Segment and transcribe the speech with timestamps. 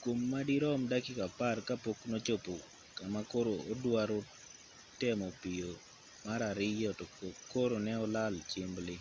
[0.00, 2.54] kwom madirom dakika apar ka pok nochopo
[2.98, 4.18] kama koro oduaro
[5.00, 5.70] temo piyo
[6.26, 7.04] mar ariyo to
[7.52, 8.96] koro ne olal chimbli